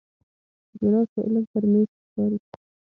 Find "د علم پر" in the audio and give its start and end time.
1.13-1.63